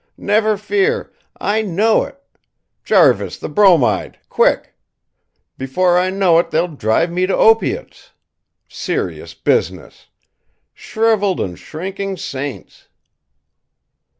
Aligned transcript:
Never 0.17 0.57
fear! 0.57 1.13
I 1.39 1.61
know 1.61 2.03
it! 2.05 2.19
Jarvis, 2.83 3.37
the 3.37 3.47
bromide, 3.49 4.17
quick! 4.29 4.73
Before 5.59 5.95
I 5.95 6.09
know 6.09 6.39
it, 6.39 6.49
they'll 6.49 6.67
drive 6.69 7.11
me 7.11 7.27
to 7.27 7.37
opiates. 7.37 8.09
Serious 8.67 9.35
business! 9.35 10.07
Shrivelled 10.73 11.39
and 11.39 11.59
shrinking 11.59 12.17
saints!" 12.17 12.87